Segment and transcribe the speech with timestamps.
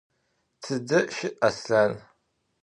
[0.61, 1.91] Tıde şı' Aslhan?